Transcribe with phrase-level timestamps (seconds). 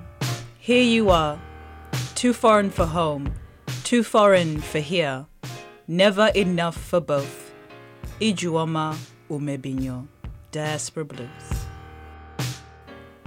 [0.56, 1.40] here you are,
[2.14, 3.34] too foreign for home,
[3.82, 5.26] too foreign for here,
[5.88, 7.52] never enough for both.
[8.20, 8.96] Ijeoma
[9.28, 10.06] Umebinyuo,
[10.52, 11.66] Diaspora Blues.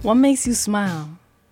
[0.04, 1.18] What makes you smile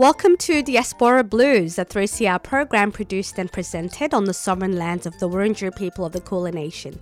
[0.00, 5.18] Welcome to Diaspora Blues, a 3CR program produced and presented on the sovereign lands of
[5.18, 6.98] the Wurundjeri people of the Kulin Nation.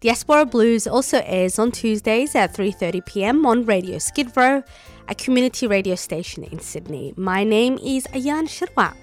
[0.00, 3.46] Diaspora Blues also airs on Tuesdays at 3:30 p.m.
[3.46, 4.64] on Radio Skid Row,
[5.08, 7.14] a community radio station in Sydney.
[7.16, 8.96] My name is Ayan Shirwa.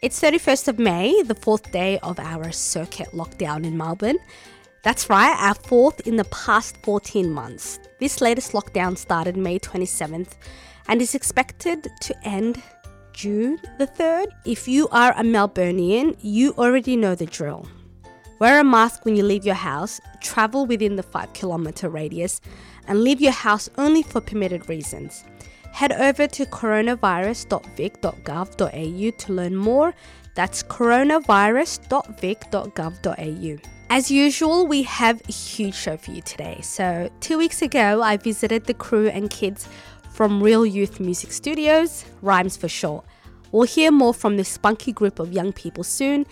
[0.00, 4.18] It's 31st of May, the fourth day of our circuit lockdown in Melbourne.
[4.82, 7.78] That's right, our fourth in the past 14 months.
[8.00, 10.36] This latest lockdown started May 27th
[10.88, 12.60] and is expected to end
[13.12, 14.26] June the 3rd.
[14.44, 17.68] If you are a Melburnian, you already know the drill.
[18.38, 22.40] Wear a mask when you leave your house, travel within the 5 kilometer radius,
[22.88, 25.24] and leave your house only for permitted reasons.
[25.72, 29.94] Head over to coronavirus.vic.gov.au to learn more.
[30.34, 33.58] That's coronavirus.vic.gov.au.
[33.90, 36.60] As usual, we have a huge show for you today.
[36.62, 39.68] So, two weeks ago, I visited the crew and kids
[40.22, 43.04] from Real Youth Music Studios, Rhymes for short.
[43.50, 46.26] We'll hear more from this spunky group of young people soon,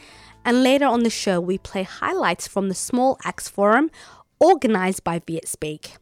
[0.45, 3.91] and later on the show, we play highlights from the Small Axe Forum
[4.39, 5.97] organized by Viet Speak.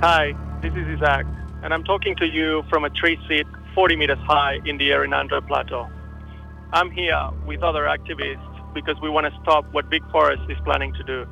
[0.00, 0.32] Hi,
[0.62, 1.26] this is Isaac,
[1.64, 5.44] and I'm talking to you from a tree seat 40 meters high in the Errinundra
[5.44, 5.88] Plateau.
[6.72, 10.92] I'm here with other activists because we want to stop what Big Forest is planning
[10.94, 11.26] to do,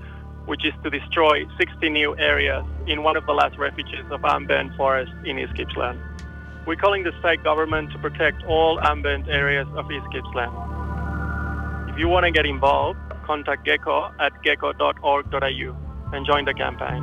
[0.46, 4.74] which is to destroy 60 new areas in one of the last refuges of ambient
[4.76, 6.00] forest in East Gippsland.
[6.66, 10.52] We're calling the state government to protect all ambient areas of East Gippsland.
[11.90, 15.76] If you want to get involved, contact gecko at geco.org.au
[16.12, 17.02] and join the campaign.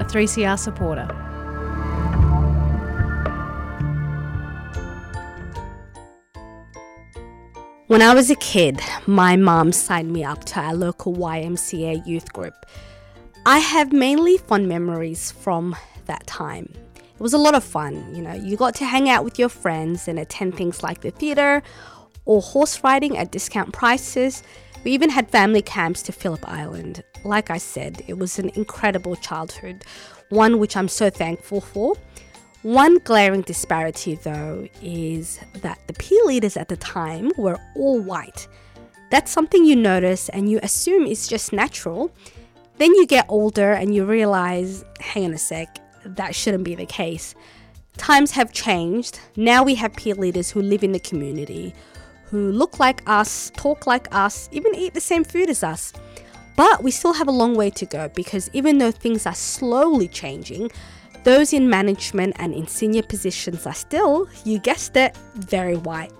[0.00, 1.29] A 3CR supporter.
[7.90, 12.32] When I was a kid, my mom signed me up to our local YMCA youth
[12.32, 12.54] group.
[13.44, 15.74] I have mainly fond memories from
[16.06, 16.72] that time.
[16.94, 19.48] It was a lot of fun, you know, you got to hang out with your
[19.48, 21.64] friends and attend things like the theatre
[22.26, 24.44] or horse riding at discount prices.
[24.84, 27.02] We even had family camps to Phillip Island.
[27.24, 29.84] Like I said, it was an incredible childhood,
[30.28, 31.96] one which I'm so thankful for.
[32.62, 38.48] One glaring disparity, though, is that the peer leaders at the time were all white.
[39.10, 42.10] That's something you notice and you assume is just natural.
[42.76, 46.84] Then you get older and you realize hang on a sec, that shouldn't be the
[46.84, 47.34] case.
[47.96, 49.20] Times have changed.
[49.36, 51.74] Now we have peer leaders who live in the community,
[52.26, 55.94] who look like us, talk like us, even eat the same food as us.
[56.56, 60.08] But we still have a long way to go because even though things are slowly
[60.08, 60.70] changing,
[61.24, 66.12] those in management and in senior positions are still, you guessed it, very white.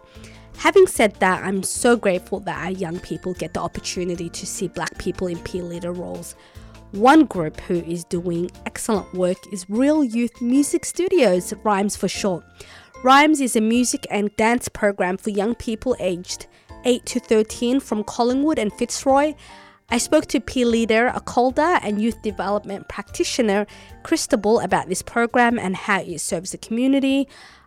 [0.56, 4.68] Having said that, I'm so grateful that our young people get the opportunity to see
[4.68, 6.34] black people in peer leader roles.
[6.92, 12.44] One group who is doing excellent work is Real Youth Music Studios, Rhymes for short.
[13.02, 16.46] Rhymes is a music and dance program for young people aged
[16.84, 19.34] 8 to 13 from Collingwood and Fitzroy.
[19.92, 23.66] I spoke to peer leader Akolda and youth development practitioner
[24.04, 27.26] Christabel about this program and how it serves the community.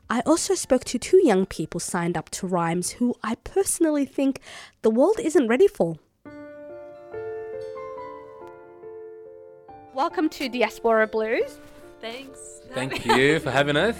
[0.10, 4.40] I also spoke to two young people signed up to Rhymes who I personally think
[4.84, 5.98] the world isn't ready for.
[9.94, 11.60] Welcome to Diaspora Blues.
[12.00, 12.62] Thanks.
[12.72, 13.98] Thank you for having us.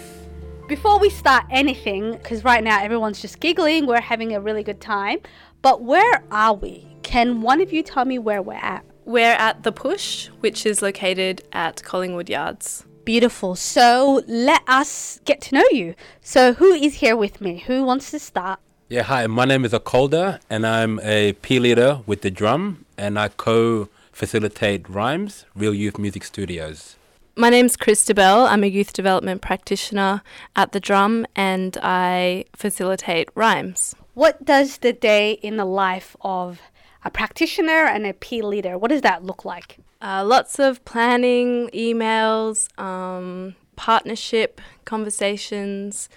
[0.66, 4.80] Before we start anything, because right now everyone's just giggling, we're having a really good
[4.80, 5.18] time,
[5.60, 6.93] but where are we?
[7.14, 8.84] Can one of you tell me where we're at?
[9.04, 12.86] We're at The Push, which is located at Collingwood Yards.
[13.04, 13.54] Beautiful.
[13.54, 15.94] So let us get to know you.
[16.22, 17.58] So, who is here with me?
[17.68, 18.58] Who wants to start?
[18.88, 23.16] Yeah, hi, my name is Akolda, and I'm a peer leader with the drum, and
[23.16, 26.96] I co facilitate Rhymes, Real Youth Music Studios.
[27.36, 28.46] My name's Christabel.
[28.46, 30.22] I'm a youth development practitioner
[30.56, 33.94] at the Drum and I facilitate rhymes.
[34.14, 36.60] What does the day in the life of
[37.04, 39.78] a practitioner and a peer leader, what does that look like?
[40.00, 46.08] Uh, lots of planning, emails, um, partnership conversations.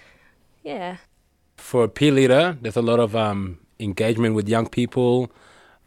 [0.62, 0.96] Yeah.
[1.56, 5.30] For a peer leader, there's a lot of um, engagement with young people,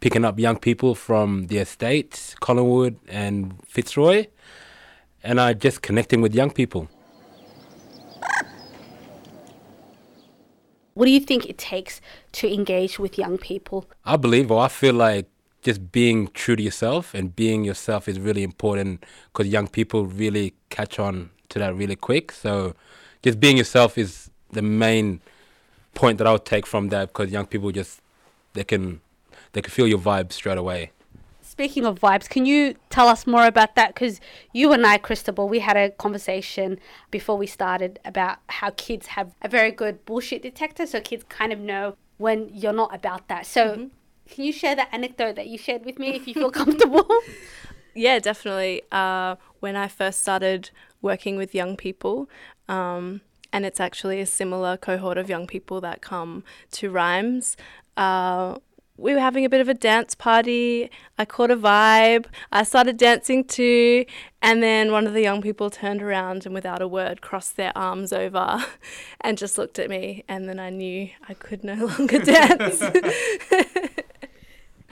[0.00, 4.26] picking up young people from the estates, Collingwood and Fitzroy,
[5.22, 6.88] and I uh, just connecting with young people.
[10.94, 12.00] What do you think it takes
[12.32, 13.86] to engage with young people?
[14.04, 15.26] I believe, or I feel like
[15.62, 20.54] just being true to yourself and being yourself is really important because young people really
[20.70, 22.32] catch on to that really quick.
[22.32, 22.74] So
[23.22, 25.20] just being yourself is the main
[25.94, 28.00] point that I would take from that because young people just
[28.54, 29.00] they can
[29.52, 30.90] they can feel your vibe straight away.
[31.52, 33.92] Speaking of vibes, can you tell us more about that?
[33.92, 34.22] Because
[34.54, 39.34] you and I, Christabel, we had a conversation before we started about how kids have
[39.42, 43.44] a very good bullshit detector, so kids kind of know when you're not about that.
[43.44, 43.86] So, mm-hmm.
[44.30, 47.06] can you share that anecdote that you shared with me if you feel comfortable?
[47.94, 48.80] yeah, definitely.
[48.90, 50.70] Uh, when I first started
[51.02, 52.30] working with young people,
[52.66, 53.20] um,
[53.52, 57.58] and it's actually a similar cohort of young people that come to Rhymes.
[57.94, 58.56] Uh,
[59.02, 60.88] we were having a bit of a dance party.
[61.18, 62.26] I caught a vibe.
[62.52, 64.06] I started dancing too.
[64.40, 67.76] And then one of the young people turned around and, without a word, crossed their
[67.76, 68.64] arms over
[69.20, 70.22] and just looked at me.
[70.28, 72.80] And then I knew I could no longer dance.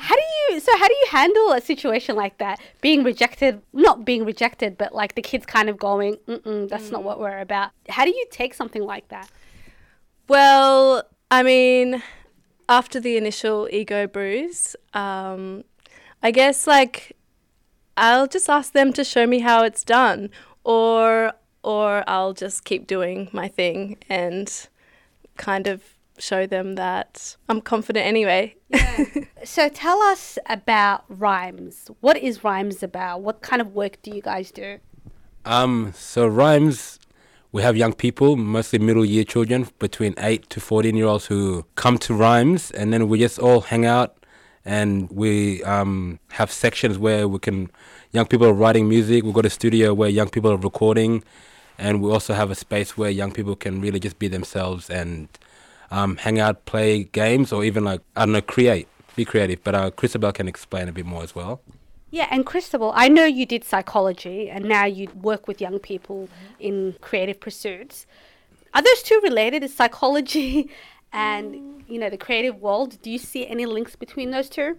[0.02, 4.02] how do you so how do you handle a situation like that being rejected not
[4.02, 6.92] being rejected but like the kids kind of going Mm-mm, that's mm.
[6.92, 9.30] not what we're about how do you take something like that
[10.26, 12.02] well i mean
[12.70, 15.64] after the initial ego bruise, um,
[16.22, 17.16] I guess like
[17.96, 20.30] I'll just ask them to show me how it's done,
[20.64, 21.32] or
[21.62, 24.68] or I'll just keep doing my thing and
[25.36, 25.82] kind of
[26.16, 28.54] show them that I'm confident anyway.
[28.68, 29.04] Yeah.
[29.44, 31.90] so tell us about Rhymes.
[32.00, 33.22] What is Rhymes about?
[33.22, 34.78] What kind of work do you guys do?
[35.44, 36.99] Um, so Rhymes
[37.52, 41.64] we have young people, mostly middle year children, between 8 to 14 year olds who
[41.74, 44.16] come to Rhymes, and then we just all hang out
[44.64, 47.70] and we um, have sections where we can,
[48.12, 51.24] young people are writing music, we've got a studio where young people are recording,
[51.78, 55.28] and we also have a space where young people can really just be themselves and
[55.90, 58.86] um, hang out, play games, or even like, I don't know, create,
[59.16, 59.64] be creative.
[59.64, 61.62] But uh, Christabel can explain a bit more as well.
[62.10, 66.28] Yeah, and Christabel, I know you did psychology and now you work with young people
[66.58, 68.06] in creative pursuits.
[68.74, 69.62] Are those two related?
[69.62, 70.70] Is psychology
[71.12, 73.00] and you know the creative world?
[73.02, 74.78] Do you see any links between those two?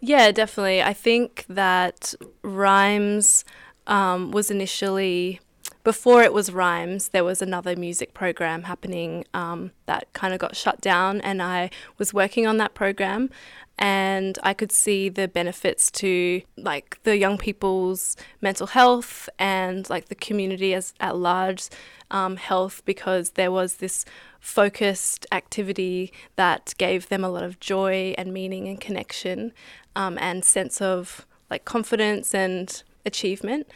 [0.00, 0.82] Yeah, definitely.
[0.82, 3.44] I think that Rhymes
[3.86, 5.40] um, was initially
[5.82, 10.54] before it was Rhymes, there was another music program happening um, that kind of got
[10.54, 13.30] shut down, and I was working on that program
[13.80, 20.10] and I could see the benefits to like the young people's mental health and like
[20.10, 21.70] the community as at large
[22.10, 24.04] um, health because there was this
[24.38, 29.52] focused activity that gave them a lot of joy and meaning and connection
[29.96, 33.66] um, and sense of like confidence and achievement.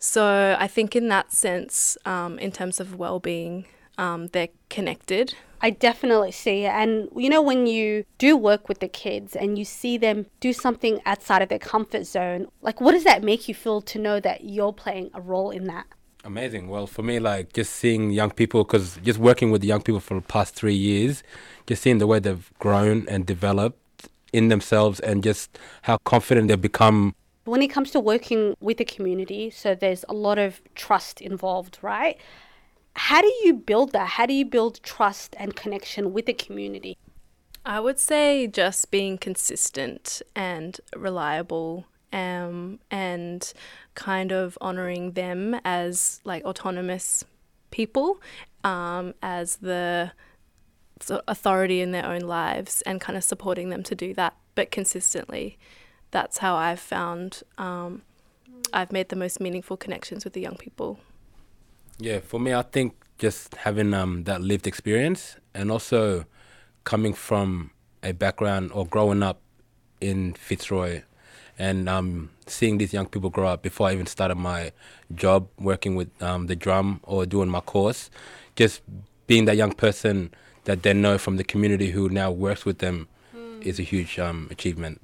[0.00, 3.66] So I think in that sense, um, in terms of well-being,
[3.98, 5.34] um, they're connected.
[5.60, 6.70] I definitely see it.
[6.70, 10.52] And you know, when you do work with the kids and you see them do
[10.52, 14.20] something outside of their comfort zone, like what does that make you feel to know
[14.20, 15.86] that you're playing a role in that?
[16.24, 16.68] Amazing.
[16.68, 20.00] Well, for me, like just seeing young people, because just working with the young people
[20.00, 21.22] for the past three years,
[21.66, 26.60] just seeing the way they've grown and developed in themselves and just how confident they've
[26.60, 27.14] become.
[27.44, 31.78] When it comes to working with the community, so there's a lot of trust involved,
[31.82, 32.18] right?
[32.98, 34.08] How do you build that?
[34.08, 36.98] How do you build trust and connection with the community?
[37.64, 43.52] I would say just being consistent and reliable um, and
[43.94, 47.24] kind of honoring them as like autonomous
[47.70, 48.20] people,
[48.64, 50.10] um, as the
[51.28, 55.56] authority in their own lives, and kind of supporting them to do that, but consistently.
[56.10, 58.02] That's how I've found um,
[58.72, 60.98] I've made the most meaningful connections with the young people.
[62.00, 66.26] Yeah, for me, I think just having um, that lived experience and also
[66.84, 67.72] coming from
[68.04, 69.40] a background or growing up
[70.00, 71.02] in Fitzroy
[71.58, 74.70] and um, seeing these young people grow up before I even started my
[75.12, 78.10] job working with um, the drum or doing my course,
[78.54, 78.80] just
[79.26, 80.32] being that young person
[80.64, 83.60] that they know from the community who now works with them mm.
[83.62, 85.00] is a huge um, achievement.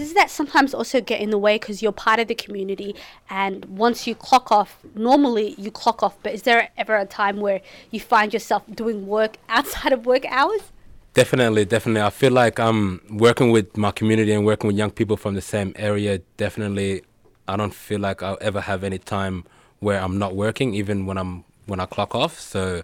[0.00, 2.96] Does that sometimes also get in the way because you're part of the community
[3.28, 7.38] and once you clock off normally you clock off but is there ever a time
[7.38, 10.72] where you find yourself doing work outside of work hours
[11.12, 12.02] Definitely, definitely.
[12.02, 15.40] I feel like I'm working with my community and working with young people from the
[15.40, 16.18] same area.
[16.36, 17.02] Definitely,
[17.48, 19.44] I don't feel like I'll ever have any time
[19.80, 22.38] where I'm not working, even when I'm when I clock off.
[22.38, 22.82] So,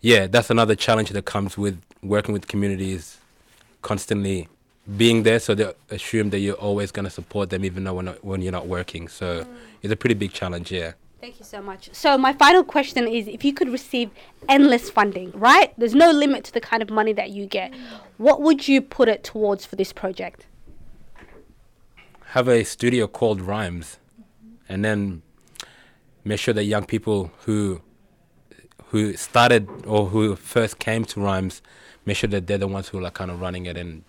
[0.00, 3.18] yeah, that's another challenge that comes with working with communities,
[3.82, 4.46] constantly
[4.96, 5.38] being there.
[5.38, 8.52] So they assume that you're always going to support them, even though when when you're
[8.52, 9.08] not working.
[9.08, 9.56] So mm.
[9.82, 10.72] it's a pretty big challenge.
[10.72, 10.92] Yeah.
[11.20, 11.90] Thank you so much.
[11.92, 14.10] So my final question is if you could receive
[14.48, 15.74] endless funding, right?
[15.76, 17.72] There's no limit to the kind of money that you get.
[17.72, 17.76] Mm.
[18.18, 20.46] What would you put it towards for this project?
[22.26, 24.72] Have a studio called Rhymes, mm-hmm.
[24.72, 25.22] and then
[26.24, 27.80] make sure that young people who
[28.90, 31.62] who started or who first came to Rhymes,
[32.06, 34.04] make sure that they're the ones who are like kind of running it and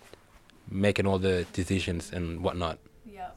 [0.70, 2.78] making all the decisions and whatnot.
[3.04, 3.30] Yeah.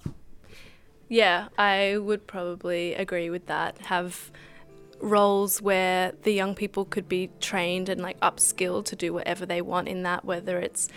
[1.10, 3.78] Yeah, I would probably agree with that.
[3.80, 4.32] Have
[5.00, 9.62] roles where the young people could be trained and like upskilled to do whatever they
[9.62, 10.88] want in that, whether it's,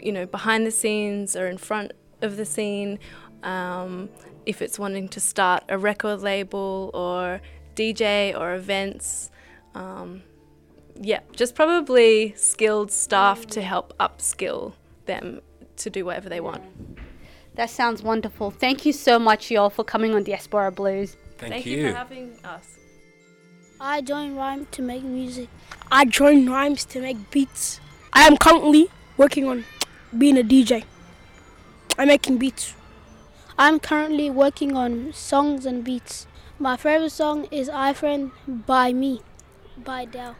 [0.00, 2.98] you know, behind the scenes or in front of the scene.
[3.42, 4.08] Um,
[4.46, 7.40] if it's wanting to start a record label or
[7.74, 9.30] DJ or events.
[9.74, 10.22] Um,
[11.00, 14.74] yeah, just probably skilled staff to help upskill
[15.06, 15.40] them
[15.82, 16.62] to do whatever they want.
[17.54, 18.50] That sounds wonderful.
[18.50, 21.16] Thank you so much, y'all, for coming on Diaspora Blues.
[21.36, 21.76] Thank, Thank you.
[21.78, 22.78] you for having us.
[23.80, 25.48] I joined Rhymes to make music.
[25.90, 27.80] I joined Rhymes to make beats.
[28.12, 29.64] I am currently working on
[30.16, 30.84] being a DJ.
[31.98, 32.74] I'm making beats.
[33.58, 36.26] I'm currently working on songs and beats.
[36.58, 39.20] My favorite song is I Friend by Me,
[39.76, 40.36] by Dell.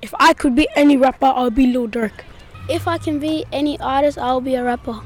[0.00, 2.24] If I could be any rapper, I'll be Lil Durk.
[2.68, 5.00] If I can be any artist, I'll be a rapper.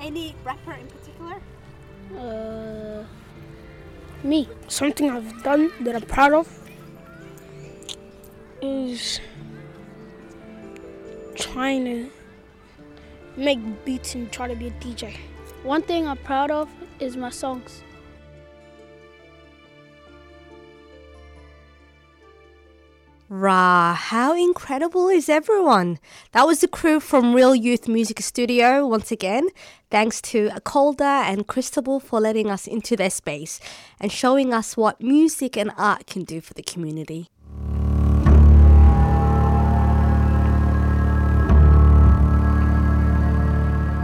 [0.00, 1.40] Any rapper in particular?
[2.18, 3.04] Uh,
[4.24, 4.48] me.
[4.66, 6.48] Something I've done that I'm proud of
[8.60, 9.20] is
[11.36, 12.10] trying to
[13.36, 15.16] make beats and try to be a DJ.
[15.62, 16.68] One thing I'm proud of
[16.98, 17.82] is my songs.
[23.34, 25.98] Rah, how incredible is everyone?
[26.32, 29.48] That was the crew from Real Youth Music Studio once again.
[29.90, 33.58] Thanks to Akolda and Christabel for letting us into their space
[33.98, 37.30] and showing us what music and art can do for the community.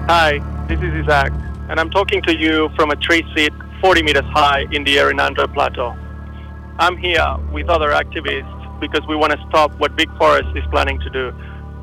[0.09, 1.35] Hi, this is Isaac,
[1.69, 5.53] and I'm talking to you from a tree seat 40 meters high in the Errinundra
[5.53, 5.95] Plateau.
[6.79, 10.99] I'm here with other activists because we want to stop what Big Forest is planning
[11.01, 11.31] to do,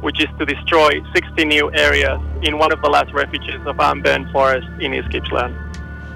[0.02, 4.32] which is to destroy 60 new areas in one of the last refuges of Ambent
[4.32, 5.56] Forest in East Gippsland.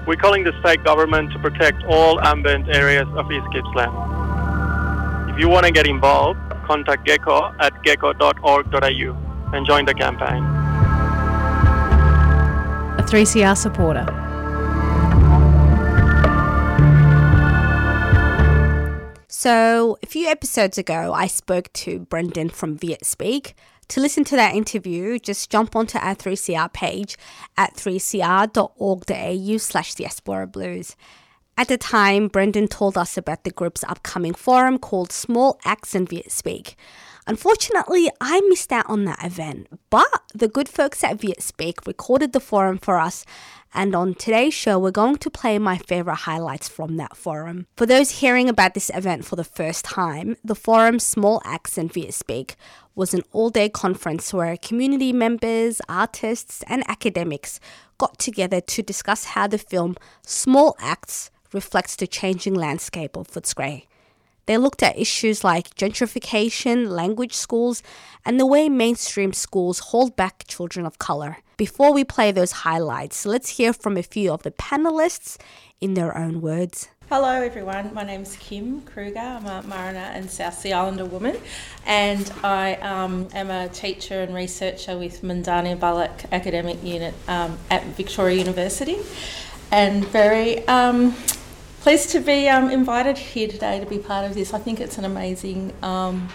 [0.06, 3.92] We're calling the state government to protect all ambient areas of East Gippsland.
[5.30, 10.42] If you want to get involved, contact gecko at geco.org.au and join the campaign.
[12.98, 14.29] A 3CR supporter.
[19.42, 23.54] So, a few episodes ago, I spoke to Brendan from Viet Speak.
[23.88, 27.16] To listen to that interview, just jump onto our 3CR page
[27.56, 30.94] at 3cr.org.au slash diaspora blues.
[31.56, 36.06] At the time, Brendan told us about the group's upcoming forum called Small Axe in
[36.06, 36.76] Viet Speak.
[37.26, 42.34] Unfortunately, I missed out on that event, but the good folks at Viet Speak recorded
[42.34, 43.24] the forum for us,
[43.72, 47.66] and on today's show, we're going to play my favorite highlights from that forum.
[47.76, 51.88] For those hearing about this event for the first time, the forum Small Axe in
[51.88, 52.56] Viet Speak
[52.94, 57.60] was an all day conference where community members, artists, and academics
[57.98, 59.96] got together to discuss how the film
[60.26, 63.84] Small Axe reflects the changing landscape of Footscray.
[64.50, 67.84] They looked at issues like gentrification, language schools,
[68.26, 71.36] and the way mainstream schools hold back children of colour.
[71.56, 75.38] Before we play those highlights, let's hear from a few of the panelists
[75.80, 76.88] in their own words.
[77.08, 77.94] Hello, everyone.
[77.94, 79.20] My name's Kim Kruger.
[79.20, 81.36] I'm a Marana and South Sea Islander woman,
[81.86, 87.84] and I um, am a teacher and researcher with Moondani Balluk Academic Unit um, at
[87.94, 88.98] Victoria University,
[89.70, 91.14] and very um,
[91.80, 94.52] pleased to be um, invited here today to be part of this.
[94.52, 96.28] I think it's an amazing um,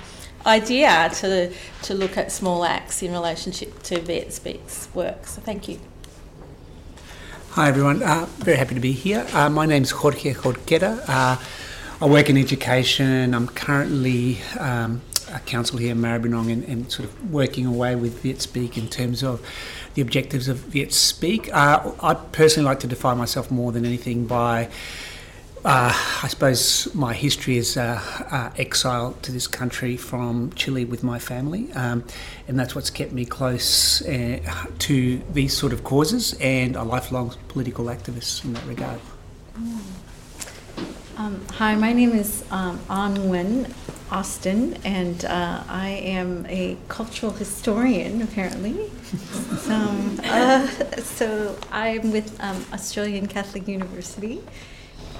[0.45, 5.27] idea to to look at small acts in relationship to Viet Speaks work.
[5.27, 5.79] So thank you.
[7.51, 9.25] Hi everyone, uh, very happy to be here.
[9.33, 10.99] Uh, my name's Jorge Jorquera.
[11.07, 11.37] Uh,
[12.01, 13.33] I work in education.
[13.33, 18.21] I'm currently um, uh, council here in Maribyrnong and, and, sort of working away with
[18.21, 19.41] Viet Speak in terms of
[19.93, 21.53] the objectives of Viet Speak.
[21.53, 24.69] Uh, I personally like to define myself more than anything by
[25.65, 25.91] uh,
[26.21, 31.17] I suppose my history is uh, uh, exile to this country from Chile with my
[31.17, 32.03] family, um,
[32.47, 34.39] and that's what's kept me close uh,
[34.77, 38.99] to these sort of causes and a lifelong political activist in that regard.
[41.17, 43.73] Um, hi, my name is um, Anh Nguyen
[44.11, 48.91] Austin, and uh, I am a cultural historian, apparently.
[49.61, 49.73] so,
[50.25, 50.67] uh,
[51.01, 54.43] so I'm with um, Australian Catholic University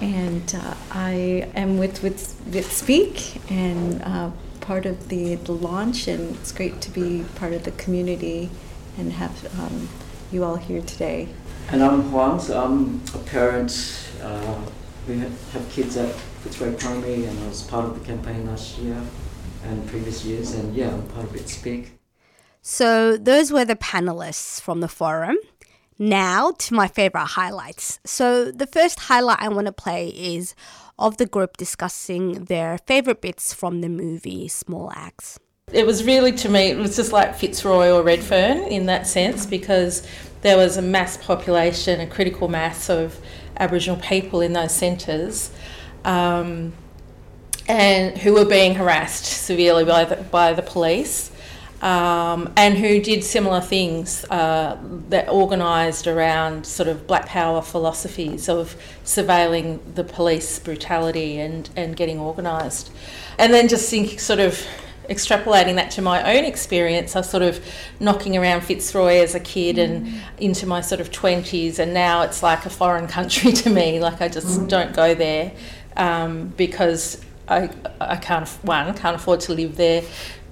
[0.00, 6.08] and uh, I am with with, with Speak and uh, part of the, the launch,
[6.08, 8.50] and it's great to be part of the community
[8.98, 9.88] and have um,
[10.32, 11.28] you all here today.
[11.70, 14.10] And I'm Huang, so I'm a parent.
[14.22, 14.60] Uh,
[15.08, 16.12] we have kids at
[16.42, 19.00] Fitzroy Primary, and I was part of the campaign last year
[19.64, 21.92] and previous years, and yeah, I'm part of Viet Speak.
[22.60, 25.36] So those were the panelists from the forum.
[25.98, 28.00] Now to my favorite highlights.
[28.04, 30.54] So, the first highlight I want to play is
[30.98, 35.38] of the group discussing their favorite bits from the movie Small Axe.
[35.72, 39.46] It was really, to me, it was just like Fitzroy or Redfern in that sense
[39.46, 40.06] because
[40.42, 43.18] there was a mass population, a critical mass of
[43.58, 45.50] Aboriginal people in those centres.
[46.04, 46.72] Um,
[47.68, 51.32] and who were being harassed severely by the, by the police
[51.82, 54.78] um, and who did similar things uh,
[55.08, 61.96] that organised around sort of black power philosophies of surveilling the police brutality and, and
[61.96, 62.90] getting organised.
[63.38, 64.66] And then just think sort of
[65.08, 67.64] extrapolating that to my own experience, I was sort of
[68.00, 72.42] knocking around Fitzroy as a kid and into my sort of 20s, and now it's
[72.42, 74.00] like a foreign country to me.
[74.00, 75.52] Like, I just don't go there
[75.96, 80.02] um, because I, I can't, one, can't afford to live there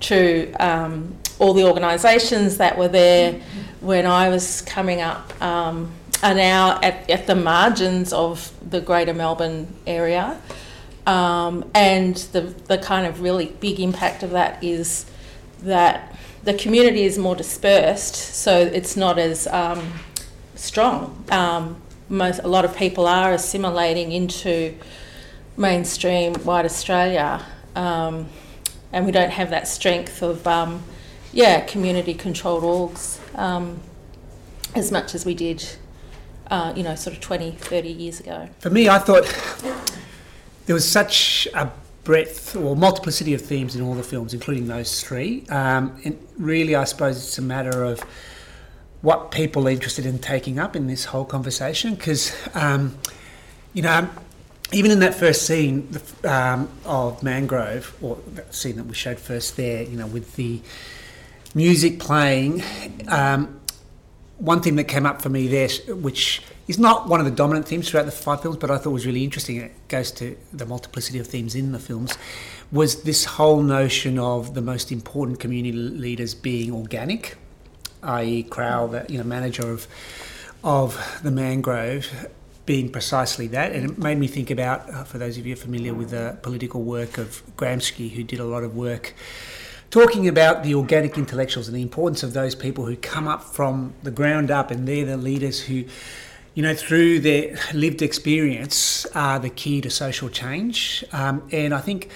[0.00, 3.40] to um, all the organisations that were there
[3.80, 5.90] when I was coming up um,
[6.22, 10.40] are now at, at the margins of the greater Melbourne area.
[11.06, 15.06] Um, and the, the kind of really big impact of that is
[15.62, 19.92] that the community is more dispersed, so it's not as um,
[20.54, 21.24] strong.
[21.30, 24.74] Um, most, a lot of people are assimilating into
[25.56, 27.44] mainstream white Australia.
[27.74, 28.28] Um,
[28.92, 30.82] and we don't have that strength of, um,
[31.32, 33.80] yeah, community controlled orgs um,
[34.74, 35.66] as much as we did,
[36.50, 38.48] uh, you know, sort of 20, 30 years ago.
[38.60, 39.24] For me, I thought
[40.66, 41.72] there was such a
[42.04, 45.44] breadth or multiplicity of themes in all the films, including those three.
[45.48, 48.00] Um, and really, I suppose it's a matter of
[49.00, 52.96] what people are interested in taking up in this whole conversation because, um,
[53.72, 54.08] you know,
[54.72, 55.88] even in that first scene
[56.24, 60.60] um, of Mangrove, or the scene that we showed first there, you know, with the
[61.54, 62.62] music playing,
[63.08, 63.60] um,
[64.38, 67.68] one thing that came up for me there, which is not one of the dominant
[67.68, 70.66] themes throughout the five films, but I thought was really interesting, it goes to the
[70.66, 72.16] multiplicity of themes in the films,
[72.72, 77.36] was this whole notion of the most important community leaders being organic,
[78.02, 79.86] i.e., Crow, the you know manager of
[80.64, 82.28] of the Mangrove,
[82.66, 83.72] being precisely that.
[83.72, 86.82] And it made me think about, uh, for those of you familiar with the political
[86.82, 89.14] work of Gramsci, who did a lot of work
[89.90, 93.94] talking about the organic intellectuals and the importance of those people who come up from
[94.02, 95.84] the ground up and they're the leaders who,
[96.54, 101.04] you know, through their lived experience are the key to social change.
[101.12, 102.10] Um, and I think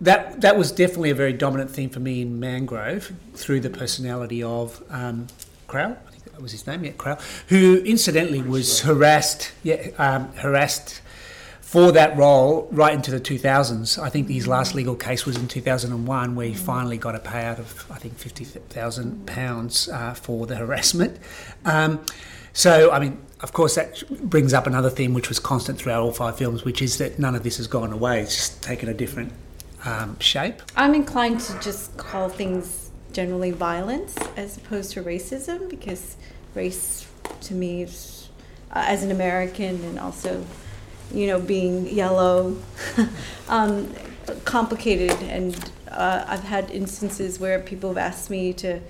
[0.00, 4.42] that that was definitely a very dominant theme for me in Mangrove through the personality
[4.42, 5.26] of um,
[5.66, 5.98] Crow
[6.42, 7.16] was his name, yeah, Crow,
[7.48, 11.00] who incidentally was harassed, yeah, um, harassed
[11.60, 13.98] for that role right into the 2000s.
[13.98, 17.58] I think his last legal case was in 2001, where he finally got a payout
[17.58, 21.18] of I think 50,000 pounds uh, for the harassment.
[21.64, 22.04] Um,
[22.52, 26.12] so, I mean, of course, that brings up another theme which was constant throughout all
[26.12, 28.20] five films, which is that none of this has gone away.
[28.20, 29.32] It's just taken a different
[29.84, 30.60] um, shape.
[30.76, 36.16] I'm inclined to just call things generally violence as opposed to racism because
[36.54, 37.06] race
[37.42, 38.28] to me is,
[38.70, 40.44] uh, as an American and also,
[41.12, 42.56] you know, being yellow,
[43.48, 43.92] um,
[44.44, 45.12] complicated.
[45.22, 45.54] And
[45.90, 48.80] uh, I've had instances where people have asked me to,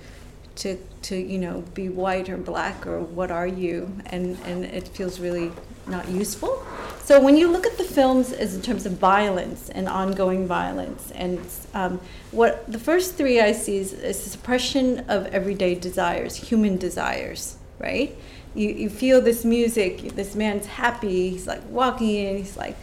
[0.55, 4.87] to, to you know, be white or black or what are you, and and it
[4.87, 5.51] feels really
[5.87, 6.65] not useful.
[7.03, 11.11] So when you look at the films as in terms of violence and ongoing violence,
[11.11, 11.39] and
[11.73, 11.99] um,
[12.31, 17.57] what the first three I see is, is the suppression of everyday desires, human desires,
[17.77, 18.15] right?
[18.55, 22.77] You, you feel this music, this man's happy, he's like walking in, he's like,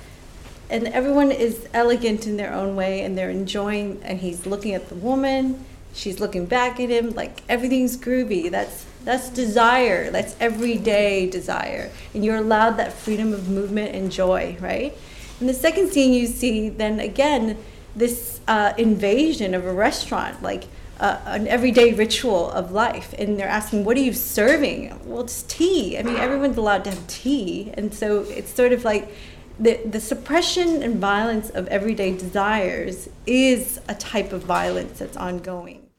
[0.69, 4.89] and everyone is elegant in their own way and they're enjoying and he's looking at
[4.89, 10.11] the woman she's looking back at him like everything's groovy that's that's desire.
[10.11, 11.91] That's everyday desire.
[12.15, 14.97] And you're allowed that freedom of movement and joy right?
[15.41, 17.57] In the second scene you see then again
[17.97, 20.65] this uh, invasion of a restaurant like
[20.99, 23.15] uh, an everyday ritual of life.
[23.19, 25.01] And they're asking what are you serving?
[25.05, 25.99] Well it's tea.
[25.99, 27.73] I mean everyone's allowed to have tea.
[27.75, 29.13] And so it's sort of like
[29.59, 35.90] the, the suppression and violence of everyday desires is a type of violence that's ongoing.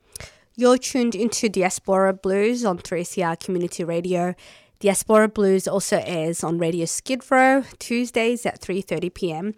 [0.56, 4.36] You're tuned into Diaspora Blues on 3CR Community Radio.
[4.80, 9.54] Diaspora Blues also airs on Radio Skid Row Tuesdays at 3:30 p.m.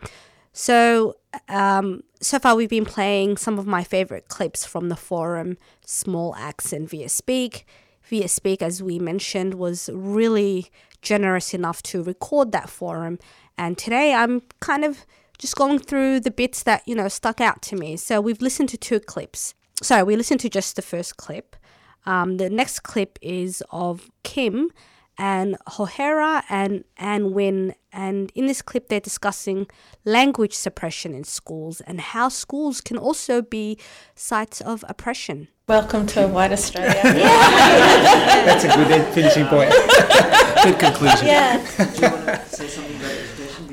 [0.52, 1.16] So,
[1.50, 6.36] um, so far we've been playing some of my favorite clips from the forum, Small
[6.36, 7.66] Axe in Viet Speak.
[8.04, 10.70] Viet Speak, as we mentioned, was really
[11.02, 13.18] generous enough to record that forum
[13.58, 15.06] and today I'm kind of
[15.38, 17.98] just going through the bits that, you know, stuck out to me.
[17.98, 19.54] So we've listened to two clips.
[19.82, 21.56] Sorry, we listened to just the first clip.
[22.06, 24.70] Um, the next clip is of Kim
[25.18, 27.74] and Hohera and Anh Nguyen.
[27.92, 29.68] And in this clip, they're discussing
[30.06, 33.78] language suppression in schools and how schools can also be
[34.16, 35.48] sites of oppression.
[35.68, 37.00] Welcome to White Australia.
[37.04, 39.72] That's a good finishing point.
[40.64, 41.26] good conclusion.
[41.26, 42.46] Yeah.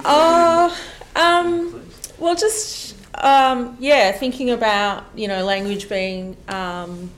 [0.05, 0.77] Oh,
[1.17, 1.83] um,
[2.19, 2.80] well, just
[3.21, 7.11] um, yeah, thinking about you know language being um,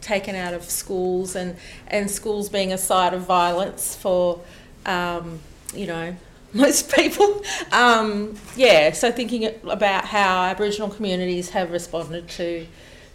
[0.00, 1.56] taken out of schools and
[1.88, 4.40] and schools being a site of violence for
[4.86, 5.40] um,
[5.74, 6.16] you know
[6.52, 7.42] most people.
[7.72, 12.66] Um, yeah, so thinking about how Aboriginal communities have responded to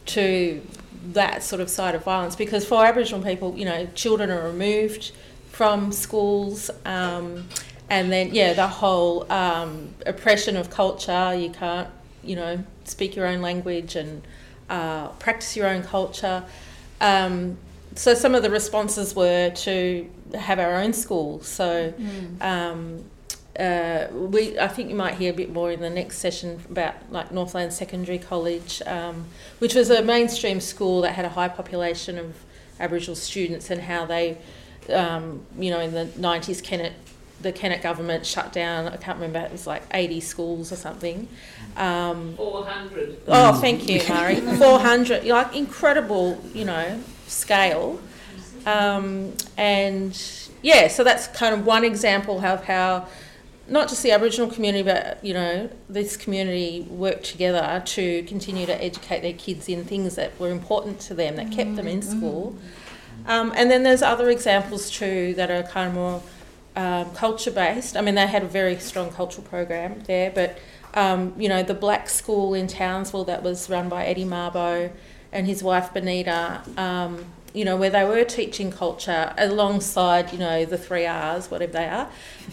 [0.06, 0.62] to
[1.12, 5.12] that sort of side of violence because for Aboriginal people, you know, children are removed
[5.52, 6.70] from schools.
[6.86, 7.48] Um,
[7.90, 11.36] and then yeah, the whole um, oppression of culture.
[11.36, 11.90] You can't,
[12.24, 14.22] you know, speak your own language and
[14.70, 16.44] uh, practice your own culture.
[17.02, 17.58] Um,
[17.96, 21.42] so some of the responses were to have our own school.
[21.42, 22.42] So mm.
[22.42, 23.04] um,
[23.60, 26.96] uh, we, I think you might hear a bit more in the next session about
[27.12, 29.26] like Northland Secondary College, um,
[29.60, 32.36] which was a mainstream school that had a high population of
[32.80, 34.38] Aboriginal students and how they,
[34.90, 36.94] um, you know, in the 90s, Kennett
[37.44, 41.28] the Kennett government shut down, I can't remember, it was like 80 schools or something.
[41.78, 43.22] Um, 400.
[43.28, 44.36] Oh, thank you, Murray.
[44.58, 48.00] 400, like incredible, you know, scale.
[48.66, 50.20] Um, and
[50.62, 53.08] yeah, so that's kind of one example of how
[53.68, 58.84] not just the Aboriginal community, but you know, this community worked together to continue to
[58.84, 62.18] educate their kids in things that were important to them, that kept them in mm-hmm.
[62.18, 62.56] school.
[63.26, 66.24] Um, and then there's other examples too that are kind of more
[66.76, 67.96] um, culture based.
[67.96, 70.58] I mean, they had a very strong cultural program there, but
[70.94, 74.92] um, you know, the black school in Townsville that was run by Eddie Mabo
[75.32, 80.66] and his wife Bonita, um, you know, where they were teaching culture alongside, you know,
[80.66, 82.10] the three R's, whatever they are,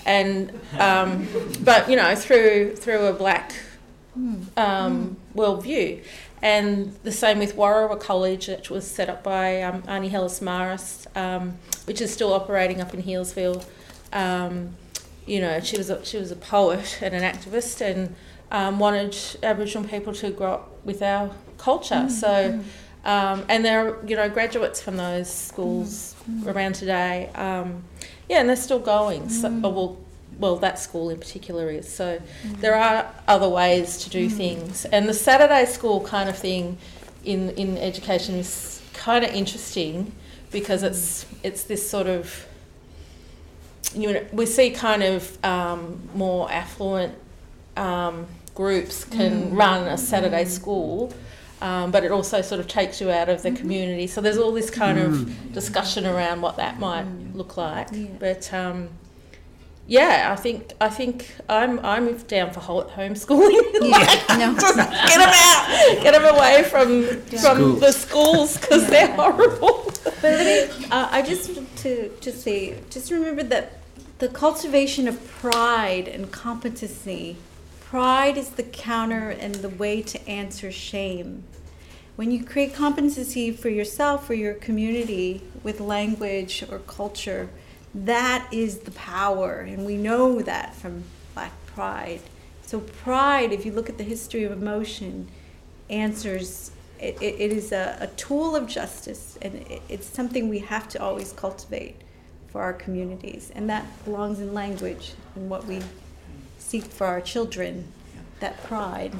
[0.06, 1.28] and um,
[1.62, 3.52] but you know, through through a black
[4.56, 6.02] um, worldview.
[6.42, 11.06] And the same with Worawa College, which was set up by um, Arnie Hyllus Maris,
[11.14, 13.62] um, which is still operating up in Healesville.
[14.12, 14.76] Um,
[15.26, 18.14] you know, she was a, she was a poet and an activist, and
[18.50, 21.94] um, wanted Aboriginal people to grow up with our culture.
[21.94, 22.08] Mm-hmm.
[22.08, 22.60] So,
[23.04, 26.48] um, and there are you know graduates from those schools mm-hmm.
[26.48, 27.30] around today.
[27.34, 27.84] Um,
[28.28, 29.28] yeah, and they're still going.
[29.28, 29.60] So, mm.
[29.60, 29.98] well,
[30.38, 31.92] well, that school in particular is.
[31.92, 32.60] So, mm.
[32.60, 34.32] there are other ways to do mm.
[34.32, 36.78] things, and the Saturday school kind of thing
[37.24, 40.12] in in education is kind of interesting
[40.50, 42.46] because it's it's this sort of
[43.94, 47.14] you know, we see kind of um, more affluent
[47.76, 49.56] um, groups can mm.
[49.56, 50.48] run a Saturday mm.
[50.48, 51.12] school.
[51.62, 53.58] Um, but it also sort of takes you out of the mm-hmm.
[53.58, 54.06] community.
[54.06, 55.52] So there's all this kind of mm.
[55.52, 57.34] discussion around what that might mm.
[57.34, 57.88] look like.
[57.92, 58.06] Yeah.
[58.18, 58.88] But um,
[59.86, 63.60] yeah, I think I think I'm I'm down for homeschooling.
[63.82, 64.54] Yeah, like, no.
[64.60, 67.40] just get them out, get them away from yeah.
[67.40, 67.80] from schools.
[67.80, 68.90] the schools because yeah.
[68.90, 69.92] they're horrible.
[70.04, 71.50] But let me, uh, I just
[71.82, 73.80] to to say, just remember that
[74.18, 77.36] the cultivation of pride and competency.
[77.80, 81.42] Pride is the counter and the way to answer shame.
[82.16, 87.48] When you create competency for yourself or your community with language or culture,
[87.94, 89.60] that is the power.
[89.60, 92.20] And we know that from Black pride.
[92.62, 95.28] So, pride, if you look at the history of emotion,
[95.88, 100.88] answers it, it, is a, a, tool of justice, and it, it's something we have
[100.90, 101.96] to always cultivate
[102.48, 103.50] for our communities.
[103.54, 105.80] And that belongs in language and what we
[106.58, 107.92] seek for our children.
[108.40, 109.12] that pride.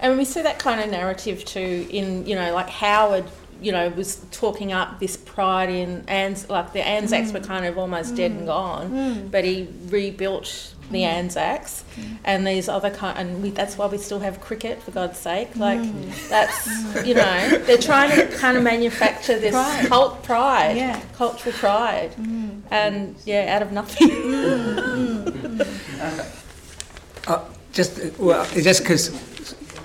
[0.00, 3.24] And we see that kind of narrative too in, you know, like Howard,
[3.62, 7.34] you know, was talking up this pride in Ans like the Anzacs Mm.
[7.34, 9.30] were kind of almost dead and gone, Mm.
[9.30, 11.12] but he rebuilt the Mm.
[11.18, 11.84] Anzacs
[12.24, 15.48] and these other kind and we, that's why we still have cricket for God's sake.
[15.56, 16.28] Like Mm.
[16.28, 16.68] that's
[17.06, 19.86] you know, they're trying to kind of manufacture this Pride.
[19.86, 21.00] cult pride, Yeah.
[21.16, 22.10] cultural pride.
[22.20, 22.60] Mm.
[22.70, 24.10] And yeah, out of nothing.
[27.28, 27.38] Uh,
[27.72, 29.10] just uh, well, just because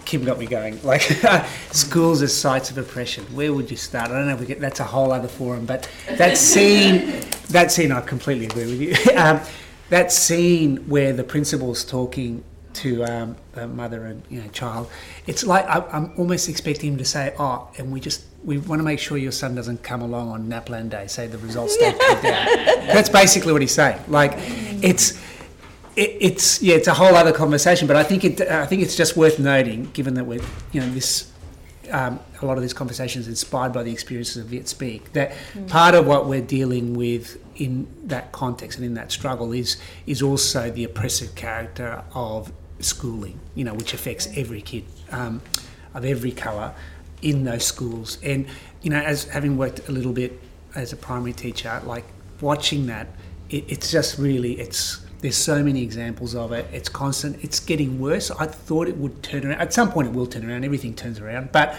[0.07, 0.81] Kim got me going.
[0.83, 1.01] Like
[1.71, 3.25] schools as sites of oppression.
[3.35, 4.09] Where would you start?
[4.09, 4.33] I don't know.
[4.35, 5.65] If we get that's a whole other forum.
[5.65, 8.95] But that scene, that scene, I completely agree with you.
[9.17, 9.41] Um,
[9.89, 12.43] that scene where the principal's talking
[12.73, 14.89] to um, the mother and you know child,
[15.25, 18.79] it's like I, I'm almost expecting him to say, "Oh, and we just we want
[18.79, 21.07] to make sure your son doesn't come along on Naplan Day.
[21.07, 22.45] Say the results don't come down."
[22.87, 23.99] That's basically what he's saying.
[24.07, 25.19] Like, it's
[25.97, 27.87] it, it's yeah, it's a whole other conversation.
[27.87, 30.89] But I think it I think it's just worth noting, given that we're you know
[30.91, 31.31] this.
[31.89, 35.13] Um, a lot of this conversation is inspired by the experiences of Viet Speak.
[35.13, 35.69] That Mm.
[35.69, 40.21] part of what we're dealing with in that context and in that struggle is is
[40.21, 43.39] also the oppressive character of schooling.
[43.55, 45.41] You know, which affects every kid um,
[45.93, 46.73] of every colour
[47.21, 48.17] in those schools.
[48.21, 48.47] And
[48.81, 50.37] you know, as having worked a little bit
[50.75, 52.03] as a primary teacher, like
[52.41, 53.07] watching that,
[53.49, 56.67] it, it's just really it's there's so many examples of it.
[56.71, 57.43] It's constant.
[57.43, 58.29] It's getting worse.
[58.31, 59.59] I thought it would turn around.
[59.59, 60.63] At some point, it will turn around.
[60.63, 61.75] Everything turns around, but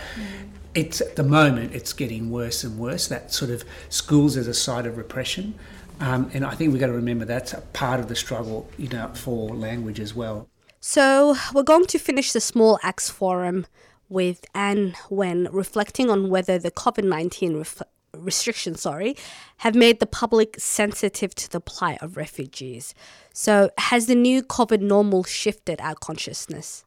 [0.75, 3.09] it's at the moment it's getting worse and worse.
[3.09, 5.55] That sort of schools as a site of repression,
[6.01, 8.89] um, and I think we've got to remember that's a part of the struggle, you
[8.89, 10.49] know, for language as well.
[10.81, 13.67] So, we're going to finish the Small Axe Forum
[14.09, 17.83] with Anne when reflecting on whether the COVID 19 ref-
[18.17, 19.17] restrictions sorry,
[19.59, 22.95] have made the public sensitive to the plight of refugees.
[23.33, 26.85] So, has the new COVID normal shifted our consciousness?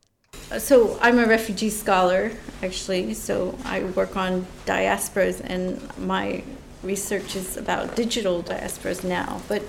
[0.51, 2.31] Uh, so I'm a refugee scholar,
[2.61, 3.13] actually.
[3.13, 6.43] So I work on diasporas, and my
[6.83, 9.41] research is about digital diasporas now.
[9.47, 9.63] But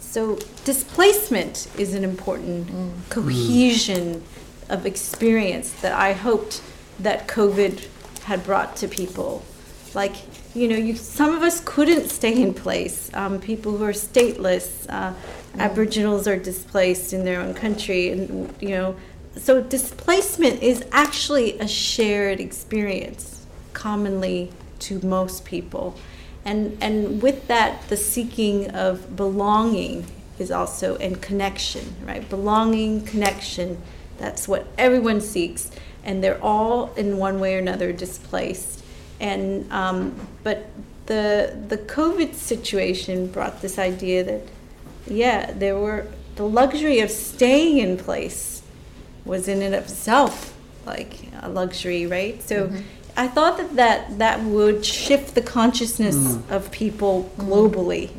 [0.00, 2.92] so displacement is an important mm.
[3.10, 4.22] cohesion
[4.68, 6.62] of experience that I hoped
[6.98, 7.86] that COVID
[8.24, 9.44] had brought to people.
[9.94, 10.16] Like
[10.56, 13.10] you know, you some of us couldn't stay in place.
[13.12, 15.12] Um, people who are stateless, uh,
[15.58, 18.96] Aboriginals are displaced in their own country, and you know,
[19.36, 25.94] so displacement is actually a shared experience, commonly to most people,
[26.44, 30.06] and and with that, the seeking of belonging
[30.38, 32.26] is also and connection, right?
[32.30, 33.80] Belonging, connection.
[34.16, 35.70] That's what everyone seeks,
[36.02, 38.75] and they're all in one way or another displaced
[39.20, 40.66] and um, but
[41.06, 44.42] the the COVID situation brought this idea that
[45.06, 48.62] yeah there were the luxury of staying in place
[49.24, 52.42] was in and of itself like a luxury right?
[52.42, 52.70] So
[53.16, 56.50] I thought that that, that would shift the consciousness Mm.
[56.50, 58.10] of people globally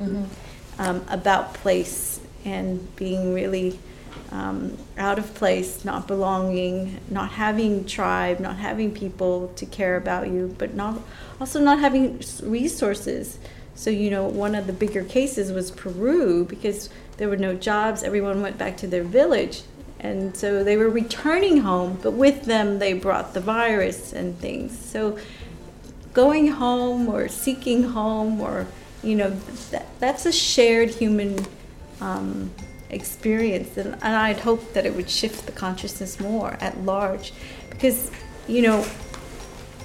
[0.80, 3.78] um, about place and being really
[4.32, 10.28] um, out of place, not belonging, not having tribe, not having people to care about
[10.28, 11.00] you, but not
[11.40, 13.40] also not having resources.
[13.76, 18.04] So you know, one of the bigger cases was Peru because there were no jobs.
[18.04, 19.64] Everyone went back to their village,
[20.00, 24.78] and so they were returning home, but with them they brought the virus and things.
[24.78, 25.18] So
[26.14, 28.66] going home or seeking home or
[29.04, 29.30] you know
[29.70, 31.46] that, that's a shared human
[32.02, 32.52] um,
[32.89, 37.34] experience and, and i'd hope that it would shift the consciousness more at large
[37.69, 38.12] because
[38.47, 38.86] you know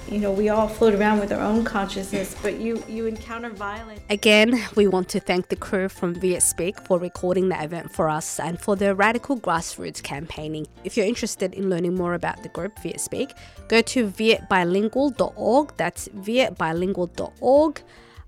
[0.09, 3.93] you know we all float around with our own consciousness but you you encounter violence
[4.09, 8.09] Again, we want to thank the crew from Viet Speak for recording the event for
[8.09, 10.67] us and for their radical grassroots campaigning.
[10.83, 13.33] If you're interested in learning more about the group Viet Speak,
[13.69, 15.73] go to vietbilingual.org.
[15.77, 17.81] That's vietbilingual.org.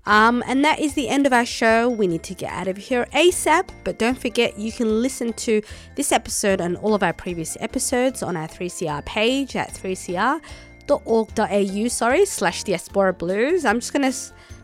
[0.06, 1.88] Um, and that is the end of our show.
[1.88, 5.60] We need to get out of here ASAP, but don't forget you can listen to
[5.96, 12.24] this episode and all of our previous episodes on our 3CR page at 3cr.org.au, sorry,
[12.24, 13.64] slash diaspora blues.
[13.64, 14.16] I'm just going to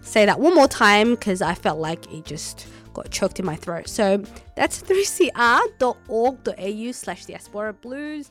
[0.03, 3.57] say that one more time because I felt like it just got choked in my
[3.57, 3.89] throat.
[3.89, 4.23] So
[4.55, 8.31] that's 3cr.org.au slash diaspora blues.